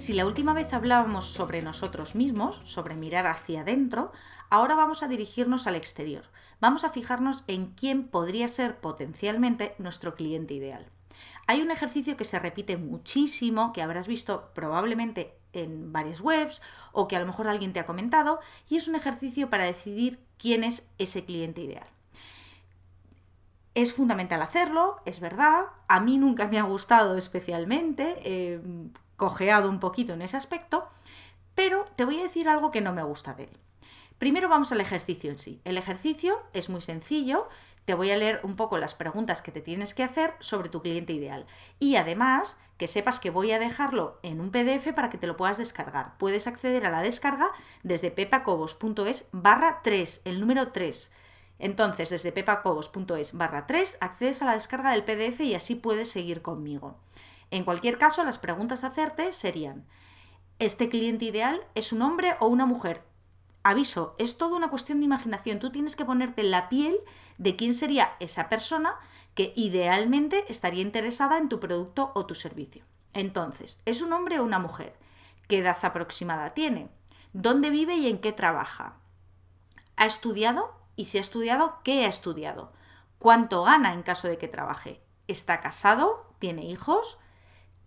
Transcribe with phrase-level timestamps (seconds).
[0.00, 4.12] Si la última vez hablábamos sobre nosotros mismos, sobre mirar hacia adentro,
[4.48, 6.22] ahora vamos a dirigirnos al exterior.
[6.58, 10.86] Vamos a fijarnos en quién podría ser potencialmente nuestro cliente ideal.
[11.46, 17.06] Hay un ejercicio que se repite muchísimo, que habrás visto probablemente en varias webs o
[17.06, 20.64] que a lo mejor alguien te ha comentado, y es un ejercicio para decidir quién
[20.64, 21.86] es ese cliente ideal.
[23.74, 25.66] Es fundamental hacerlo, es verdad.
[25.88, 28.16] A mí nunca me ha gustado especialmente.
[28.24, 28.62] Eh,
[29.20, 30.88] cojeado un poquito en ese aspecto,
[31.54, 33.58] pero te voy a decir algo que no me gusta de él.
[34.16, 35.60] Primero vamos al ejercicio en sí.
[35.64, 37.46] El ejercicio es muy sencillo,
[37.84, 40.80] te voy a leer un poco las preguntas que te tienes que hacer sobre tu
[40.80, 41.44] cliente ideal.
[41.78, 45.36] Y además, que sepas que voy a dejarlo en un PDF para que te lo
[45.36, 46.16] puedas descargar.
[46.16, 47.50] Puedes acceder a la descarga
[47.82, 51.12] desde pepacobos.es barra 3, el número 3.
[51.58, 56.40] Entonces, desde pepacobos.es barra 3 accedes a la descarga del PDF y así puedes seguir
[56.40, 56.96] conmigo.
[57.50, 59.86] En cualquier caso, las preguntas a hacerte serían,
[60.58, 63.02] ¿este cliente ideal es un hombre o una mujer?
[63.62, 65.58] Aviso, es toda una cuestión de imaginación.
[65.58, 66.98] Tú tienes que ponerte la piel
[67.36, 68.94] de quién sería esa persona
[69.34, 72.84] que idealmente estaría interesada en tu producto o tu servicio.
[73.12, 74.94] Entonces, ¿es un hombre o una mujer?
[75.48, 76.88] ¿Qué edad aproximada tiene?
[77.32, 78.96] ¿Dónde vive y en qué trabaja?
[79.96, 80.74] ¿Ha estudiado?
[80.96, 82.72] Y si ha estudiado, ¿qué ha estudiado?
[83.18, 85.02] ¿Cuánto gana en caso de que trabaje?
[85.28, 86.34] ¿Está casado?
[86.38, 87.18] ¿Tiene hijos?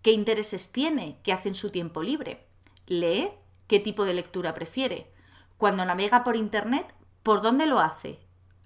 [0.04, 2.44] Qué intereses tiene, qué hace en su tiempo libre,
[2.86, 3.30] lee,
[3.66, 5.10] qué tipo de lectura prefiere,
[5.56, 8.18] cuando navega por Internet, por dónde lo hace,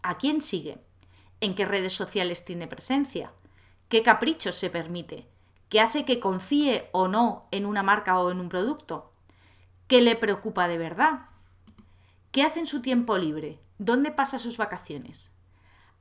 [0.02, 0.78] a quién sigue,
[1.40, 3.30] en qué redes sociales tiene presencia,
[3.88, 5.28] qué caprichos se permite,
[5.68, 9.12] qué hace que confíe o no en una marca o en un producto,
[9.86, 11.26] qué le preocupa de verdad,
[12.32, 15.30] qué hace en su tiempo libre, dónde pasa sus vacaciones,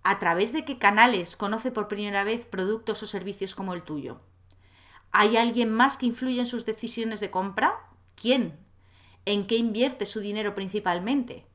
[0.01, 4.19] a través de qué canales conoce por primera vez productos o servicios como el tuyo.
[5.12, 7.79] ¿Hay alguien más que influye en sus decisiones de compra?
[8.16, 8.57] ¿Quién?
[9.25, 11.45] ¿En qué invierte su dinero principalmente?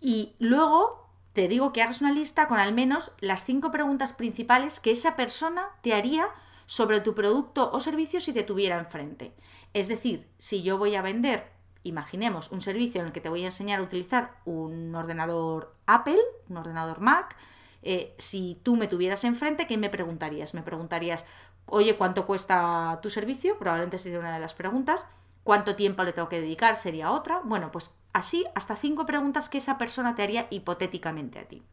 [0.00, 4.80] Y luego te digo que hagas una lista con al menos las cinco preguntas principales
[4.80, 6.28] que esa persona te haría
[6.66, 9.32] sobre tu producto o servicio si te tuviera enfrente.
[9.72, 11.50] Es decir, si yo voy a vender,
[11.82, 16.18] imaginemos, un servicio en el que te voy a enseñar a utilizar un ordenador Apple,
[16.48, 17.36] un ordenador Mac,
[17.82, 20.54] eh, si tú me tuvieras enfrente, ¿qué me preguntarías?
[20.54, 21.24] Me preguntarías,
[21.66, 23.58] oye, ¿cuánto cuesta tu servicio?
[23.58, 25.06] Probablemente sería una de las preguntas.
[25.44, 26.76] ¿Cuánto tiempo le tengo que dedicar?
[26.76, 27.40] Sería otra.
[27.44, 31.64] Bueno, pues así hasta cinco preguntas que esa persona te haría hipotéticamente a ti.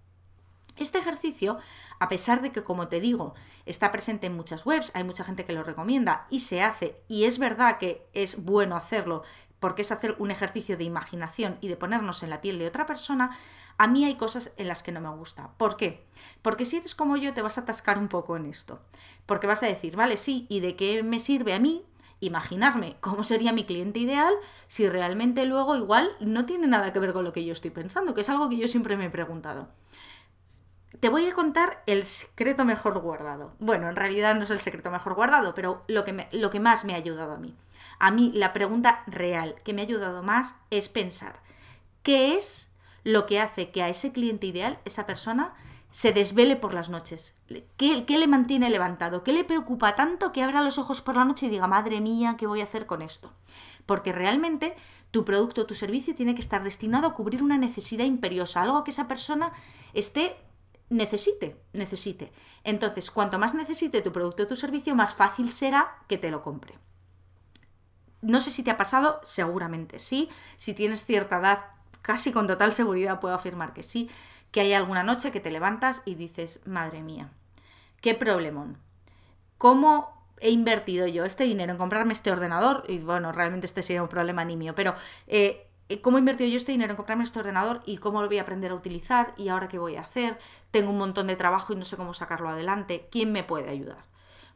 [0.75, 1.59] Este ejercicio,
[2.00, 3.35] a pesar de que, como te digo,
[3.66, 7.25] está presente en muchas webs, hay mucha gente que lo recomienda y se hace, y
[7.25, 9.23] es verdad que es bueno hacerlo
[9.63, 12.85] porque es hacer un ejercicio de imaginación y de ponernos en la piel de otra
[12.85, 13.38] persona,
[13.78, 15.51] a mí hay cosas en las que no me gusta.
[15.56, 16.06] ¿Por qué?
[16.41, 18.81] Porque si eres como yo te vas a atascar un poco en esto.
[19.25, 21.85] Porque vas a decir, vale, sí, ¿y de qué me sirve a mí
[22.19, 24.33] imaginarme cómo sería mi cliente ideal
[24.67, 28.13] si realmente luego igual no tiene nada que ver con lo que yo estoy pensando,
[28.13, 29.69] que es algo que yo siempre me he preguntado.
[30.99, 33.53] Te voy a contar el secreto mejor guardado.
[33.59, 36.85] Bueno, en realidad no es el secreto mejor guardado, pero lo que, lo que más
[36.85, 37.55] me ha ayudado a mí.
[37.99, 41.41] A mí la pregunta real que me ha ayudado más es pensar,
[42.03, 42.71] ¿qué es
[43.03, 45.53] lo que hace que a ese cliente ideal, esa persona,
[45.91, 47.35] se desvele por las noches.
[47.77, 49.23] ¿Qué, ¿Qué, le mantiene levantado?
[49.23, 52.35] ¿Qué le preocupa tanto que abra los ojos por la noche y diga, madre mía,
[52.37, 53.31] ¿qué voy a hacer con esto?
[53.85, 54.75] Porque realmente
[55.11, 58.89] tu producto, tu servicio tiene que estar destinado a cubrir una necesidad imperiosa, algo que
[58.89, 59.51] esa persona
[59.93, 60.35] esté
[60.93, 62.31] necesite, necesite.
[62.63, 66.41] Entonces, cuanto más necesite tu producto o tu servicio, más fácil será que te lo
[66.41, 66.75] compre.
[68.21, 70.29] No sé si te ha pasado, seguramente sí.
[70.55, 71.65] Si tienes cierta edad,
[72.01, 74.09] casi con total seguridad puedo afirmar que sí,
[74.51, 77.31] que hay alguna noche que te levantas y dices, madre mía,
[78.00, 78.77] qué problemón.
[79.57, 82.85] ¿Cómo he invertido yo este dinero en comprarme este ordenador?
[82.88, 84.94] Y bueno, realmente este sería un problema ni mío, pero
[85.25, 85.68] eh,
[86.01, 88.41] ¿cómo he invertido yo este dinero en comprarme este ordenador y cómo lo voy a
[88.44, 90.39] aprender a utilizar y ahora qué voy a hacer?
[90.71, 93.07] Tengo un montón de trabajo y no sé cómo sacarlo adelante.
[93.12, 94.06] ¿Quién me puede ayudar?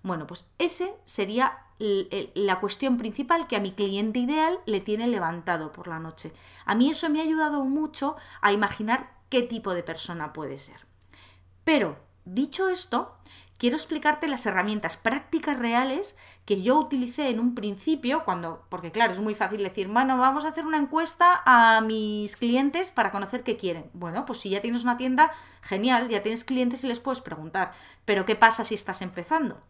[0.03, 5.71] Bueno, pues ese sería la cuestión principal que a mi cliente ideal le tiene levantado
[5.71, 6.31] por la noche.
[6.65, 10.88] A mí eso me ha ayudado mucho a imaginar qué tipo de persona puede ser.
[11.63, 13.18] Pero, dicho esto,
[13.57, 19.13] quiero explicarte las herramientas prácticas reales que yo utilicé en un principio, cuando, porque claro,
[19.13, 23.44] es muy fácil decir, bueno, vamos a hacer una encuesta a mis clientes para conocer
[23.44, 23.89] qué quieren.
[23.94, 25.31] Bueno, pues si ya tienes una tienda,
[25.62, 27.71] genial, ya tienes clientes y les puedes preguntar,
[28.06, 29.62] pero ¿qué pasa si estás empezando?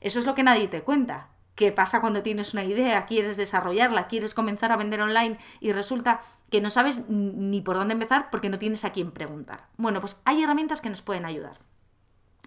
[0.00, 1.28] Eso es lo que nadie te cuenta.
[1.54, 6.22] ¿Qué pasa cuando tienes una idea, quieres desarrollarla, quieres comenzar a vender online y resulta
[6.50, 9.66] que no sabes ni por dónde empezar porque no tienes a quién preguntar?
[9.76, 11.58] Bueno, pues hay herramientas que nos pueden ayudar.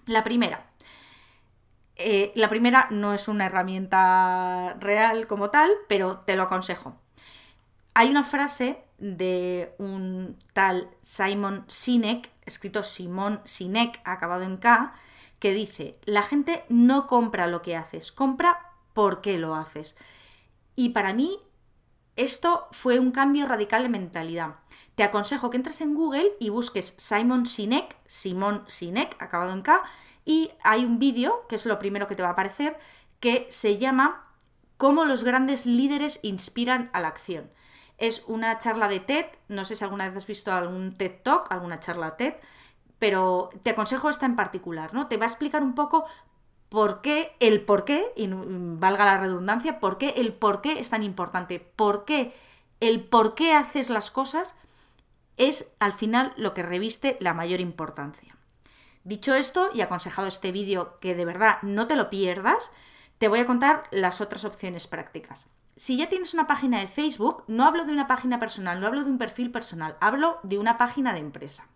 [0.07, 0.65] La primera,
[1.95, 6.95] eh, la primera no es una herramienta real como tal, pero te lo aconsejo.
[7.93, 14.93] Hay una frase de un tal Simon Sinek, escrito Simon Sinek, acabado en K,
[15.39, 19.97] que dice, la gente no compra lo que haces, compra por qué lo haces.
[20.75, 21.39] Y para mí
[22.15, 24.55] esto fue un cambio radical de mentalidad.
[24.95, 29.83] Te aconsejo que entres en Google y busques Simon Sinek, Simon Sinek, acabado en K,
[30.23, 32.77] y hay un vídeo, que es lo primero que te va a aparecer,
[33.19, 34.31] que se llama
[34.77, 37.51] Cómo los grandes líderes inspiran a la acción.
[37.97, 41.51] Es una charla de TED, no sé si alguna vez has visto algún TED Talk,
[41.51, 42.35] alguna charla TED,
[42.99, 45.07] pero te aconsejo esta en particular, ¿no?
[45.07, 46.05] Te va a explicar un poco
[46.75, 50.89] por qué, el por qué, y valga la redundancia, por qué el por qué es
[50.89, 52.35] tan importante, por qué
[52.81, 54.57] el por qué haces las cosas
[55.37, 58.35] es al final lo que reviste la mayor importancia.
[59.05, 62.71] Dicho esto y aconsejado este vídeo que de verdad no te lo pierdas,
[63.19, 65.47] te voy a contar las otras opciones prácticas.
[65.77, 69.05] Si ya tienes una página de Facebook, no hablo de una página personal, no hablo
[69.05, 71.69] de un perfil personal, hablo de una página de empresa.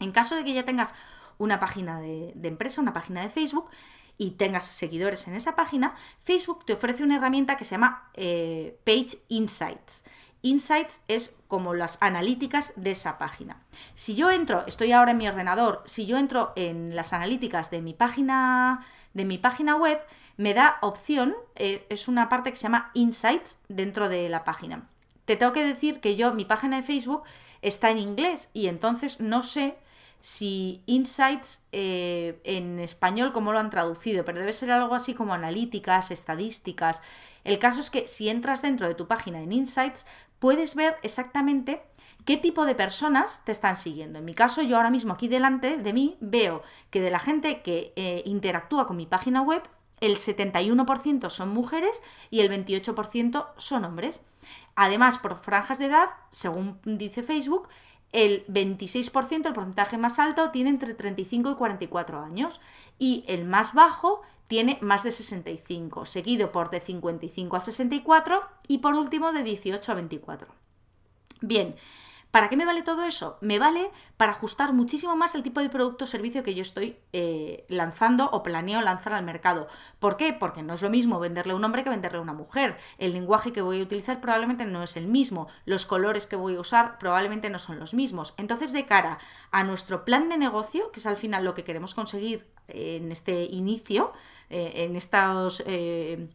[0.00, 0.92] En caso de que ya tengas
[1.38, 3.70] una página de, empresa, una página de Facebook,
[4.16, 8.78] y tengas seguidores en esa página, Facebook te ofrece una herramienta que se llama eh,
[8.84, 10.04] Page Insights.
[10.42, 13.62] Insights es como las analíticas de esa página.
[13.94, 17.80] Si yo entro, estoy ahora en mi ordenador, si yo entro en las analíticas de
[17.80, 20.00] mi página, de mi página web,
[20.36, 24.88] me da opción, eh, es una parte que se llama Insights dentro de la página.
[25.24, 27.22] Te tengo que decir que yo, mi página de Facebook
[27.62, 29.78] está en inglés y entonces no sé
[30.24, 35.34] si Insights eh, en español cómo lo han traducido, pero debe ser algo así como
[35.34, 37.02] analíticas, estadísticas.
[37.44, 40.06] El caso es que si entras dentro de tu página en Insights,
[40.38, 41.82] puedes ver exactamente
[42.24, 44.18] qué tipo de personas te están siguiendo.
[44.18, 47.60] En mi caso, yo ahora mismo aquí delante de mí veo que de la gente
[47.60, 49.62] que eh, interactúa con mi página web,
[50.00, 54.22] el 71% son mujeres y el 28% son hombres.
[54.74, 57.68] Además, por franjas de edad, según dice Facebook,
[58.14, 62.60] el 26%, el porcentaje más alto, tiene entre 35 y 44 años
[62.96, 68.78] y el más bajo tiene más de 65, seguido por de 55 a 64 y
[68.78, 70.48] por último de 18 a 24.
[71.40, 71.74] Bien,
[72.34, 73.38] ¿Para qué me vale todo eso?
[73.42, 76.96] Me vale para ajustar muchísimo más el tipo de producto o servicio que yo estoy
[77.12, 79.68] eh, lanzando o planeo lanzar al mercado.
[80.00, 80.32] ¿Por qué?
[80.32, 82.76] Porque no es lo mismo venderle a un hombre que venderle a una mujer.
[82.98, 85.46] El lenguaje que voy a utilizar probablemente no es el mismo.
[85.64, 88.34] Los colores que voy a usar probablemente no son los mismos.
[88.36, 89.18] Entonces, de cara
[89.52, 93.44] a nuestro plan de negocio, que es al final lo que queremos conseguir en este
[93.44, 94.12] inicio,
[94.50, 95.32] eh, en esta
[95.66, 96.28] eh,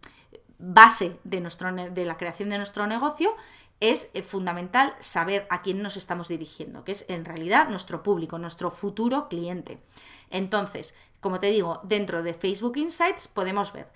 [0.60, 3.36] base de, nuestro, de la creación de nuestro negocio,
[3.80, 8.38] es eh, fundamental saber a quién nos estamos dirigiendo, que es en realidad nuestro público,
[8.38, 9.80] nuestro futuro cliente.
[10.30, 13.90] Entonces, como te digo, dentro de Facebook Insights podemos ver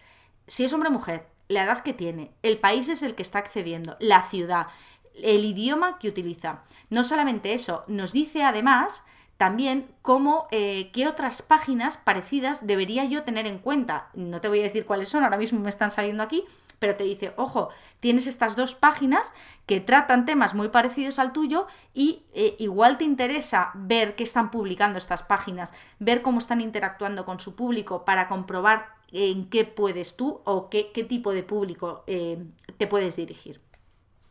[0.47, 3.39] si es hombre o mujer, la edad que tiene, el país es el que está
[3.39, 4.67] accediendo, la ciudad,
[5.15, 6.63] el idioma que utiliza.
[6.89, 9.03] No solamente eso, nos dice además
[9.37, 14.09] también cómo, eh, qué otras páginas parecidas debería yo tener en cuenta.
[14.13, 16.45] No te voy a decir cuáles son, ahora mismo me están saliendo aquí,
[16.79, 19.33] pero te dice, ojo, tienes estas dos páginas
[19.65, 24.51] que tratan temas muy parecidos al tuyo y eh, igual te interesa ver qué están
[24.51, 30.17] publicando estas páginas, ver cómo están interactuando con su público para comprobar en qué puedes
[30.17, 32.43] tú o qué, tipo de público eh,
[32.77, 33.61] te puedes dirigir.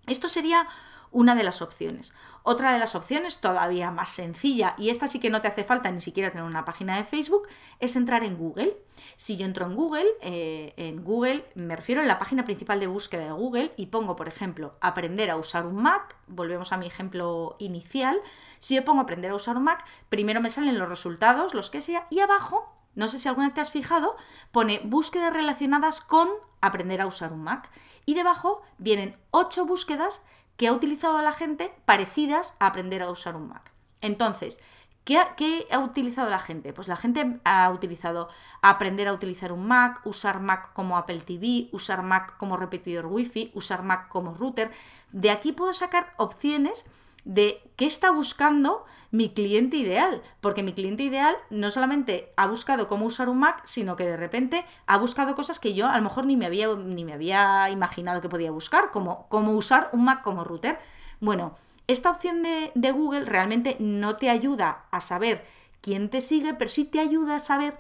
[0.07, 0.67] Esto sería
[1.13, 2.13] una de las opciones.
[2.43, 5.91] Otra de las opciones, todavía más sencilla, y esta sí que no te hace falta
[5.91, 7.47] ni siquiera tener una página de Facebook,
[7.79, 8.77] es entrar en Google.
[9.17, 12.87] Si yo entro en Google, eh, en Google me refiero a la página principal de
[12.87, 16.87] búsqueda de Google y pongo, por ejemplo, aprender a usar un Mac, volvemos a mi
[16.87, 18.21] ejemplo inicial,
[18.59, 21.81] si yo pongo aprender a usar un Mac, primero me salen los resultados, los que
[21.81, 24.17] sea, y abajo no sé si alguna vez te has fijado,
[24.51, 26.29] pone búsquedas relacionadas con
[26.61, 27.71] aprender a usar un Mac.
[28.05, 30.23] Y debajo vienen ocho búsquedas
[30.63, 33.73] que ha utilizado la gente parecidas a aprender a usar un Mac.
[34.01, 34.61] Entonces,
[35.03, 36.73] ¿qué ha, utilizado la gente?
[36.73, 38.29] Pues la gente ha utilizado
[38.61, 43.51] aprender a utilizar un Mac, usar Mac como Apple TV, usar Mac como repetidor Wi-Fi,
[43.55, 44.71] usar Mac como router.
[45.11, 46.87] De aquí puedo sacar opciones
[47.25, 52.89] de qué está buscando mi cliente ideal, porque mi cliente ideal no solamente ha buscado
[52.89, 56.03] cómo usar un Mac, sino que de repente ha buscado cosas que yo a lo
[56.03, 60.05] mejor ni me había, ni me había imaginado que podía buscar, como cómo usar un
[60.05, 60.79] Mac como router.
[61.21, 61.55] Bueno,
[61.87, 65.45] esta opción de, de Google realmente no te ayuda a saber
[65.81, 67.77] quién te sigue, pero sí te ayuda a saber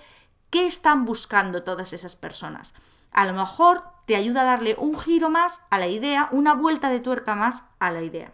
[0.51, 2.75] qué están buscando todas esas personas.
[3.11, 6.91] A lo mejor te ayuda a darle un giro más a la idea, una vuelta
[6.91, 8.33] de tuerca más a la idea.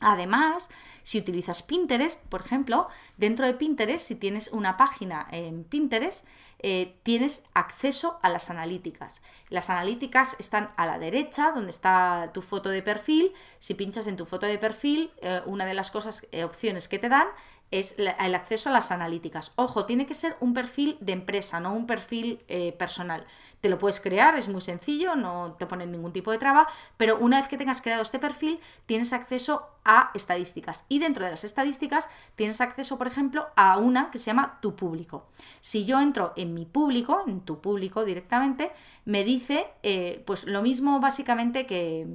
[0.00, 0.68] Además,
[1.02, 6.26] si utilizas Pinterest, por ejemplo, dentro de Pinterest, si tienes una página en Pinterest,
[6.68, 9.22] eh, tienes acceso a las analíticas.
[9.50, 13.32] Las analíticas están a la derecha, donde está tu foto de perfil.
[13.60, 16.98] Si pinchas en tu foto de perfil, eh, una de las cosas, eh, opciones que
[16.98, 17.28] te dan
[17.70, 19.52] es el acceso a las analíticas.
[19.56, 22.38] Ojo, tiene que ser un perfil de empresa, no un perfil
[22.78, 23.24] personal.
[23.60, 27.18] Te lo puedes crear, es muy sencillo, no te ponen ningún tipo de traba, pero
[27.18, 30.84] una vez que tengas creado este perfil, tienes acceso a estadísticas.
[30.88, 34.76] Y dentro de las estadísticas tienes acceso, por ejemplo, a una que se llama tu
[34.76, 35.26] público.
[35.60, 38.72] Si yo entro en mi público, en tu público directamente,
[39.04, 42.08] me dice eh, pues lo mismo básicamente que,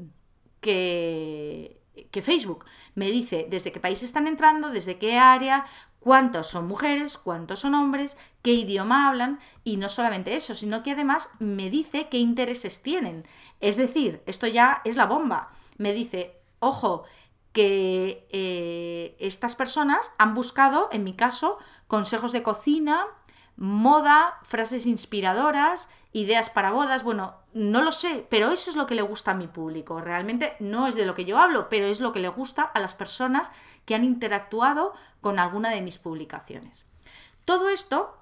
[0.60, 1.78] que,
[2.22, 2.66] Facebook.
[2.96, 5.66] Me dice desde qué país están entrando, desde qué área,
[6.00, 10.92] cuántos son mujeres, cuántos son hombres, qué idioma hablan y no solamente eso, sino que
[10.92, 13.24] además me dice qué intereses tienen.
[13.62, 15.52] Es decir, esto ya es la bomba.
[15.78, 17.06] Me dice, ojo,
[17.54, 21.58] que eh, estas personas han buscado, en mi caso,
[21.88, 23.06] consejos de cocina,
[23.62, 28.96] moda, frases inspiradoras, ideas para bodas, bueno, no lo sé, pero eso es lo que
[28.96, 30.02] le gusta a mi público.
[30.02, 32.80] Realmente no es de lo que yo hablo, pero es lo que le gusta a
[32.80, 33.52] las personas
[33.86, 36.88] que han interactuado con alguna de mis publicaciones.
[37.46, 38.18] Todo esto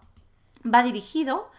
[0.66, 1.50] va dirigido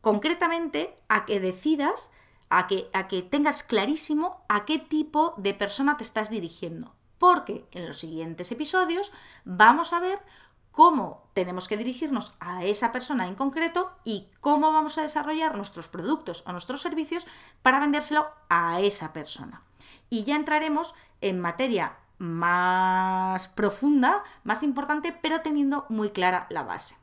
[0.00, 2.10] concretamente a que decidas
[2.48, 6.96] a que, a que tengas clarísimo a qué tipo de persona te estás dirigiendo.
[7.18, 9.12] Porque en los siguientes episodios
[9.44, 10.18] vamos a ver
[10.72, 15.88] cómo tenemos que dirigirnos a esa persona en concreto y cómo vamos a desarrollar nuestros
[15.88, 17.26] productos o nuestros servicios
[17.62, 19.62] para vendérselo a esa persona.
[20.08, 26.96] Y ya entraremos en materia más profunda, más importante, pero teniendo muy clara la base.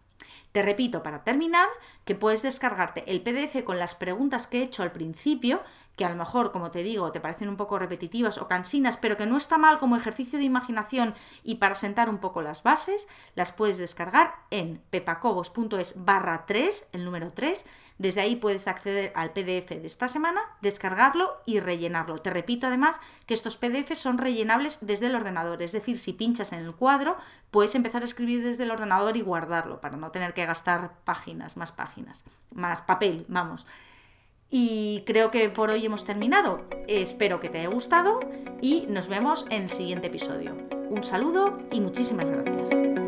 [0.58, 1.70] Te repito para terminar
[2.04, 5.62] que puedes descargarte el PDF con las preguntas que he hecho al principio,
[5.96, 9.18] que a lo mejor, como te digo, te parecen un poco repetitivas o cansinas, pero
[9.18, 13.08] que no está mal como ejercicio de imaginación y para sentar un poco las bases,
[13.36, 17.64] las puedes descargar en pepacobos.es barra 3, el número 3.
[18.00, 22.20] Desde ahí puedes acceder al PDF de esta semana, descargarlo y rellenarlo.
[22.20, 26.54] Te repito además que estos PDF son rellenables desde el ordenador, es decir, si pinchas
[26.54, 27.18] en el cuadro,
[27.50, 31.58] puedes empezar a escribir desde el ordenador y guardarlo para no tener que gastar páginas,
[31.58, 32.24] más páginas,
[32.54, 33.68] más papel, vamos.
[34.50, 36.66] Y creo que por hoy hemos terminado.
[36.88, 38.20] Espero que te haya gustado
[38.62, 40.56] y nos vemos en el siguiente episodio.
[40.90, 43.07] Un saludo y muchísimas gracias.